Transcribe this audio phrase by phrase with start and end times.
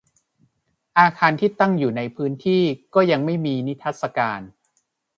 [0.99, 2.63] อาคารที่ตั้งอยู่ในพื้นที่
[2.93, 4.41] ก็ยังไม่มีนิทรรศการ